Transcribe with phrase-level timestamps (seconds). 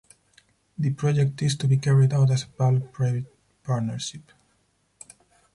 [0.79, 3.31] The project is to be carried out as a public-private
[3.63, 4.31] partnership.